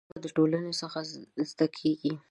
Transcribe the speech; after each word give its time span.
ژبه 0.09 0.19
له 0.23 0.29
ټولنې 0.37 0.73
څخه 0.81 0.99
زده 1.49 1.67
کېږي. 1.77 2.11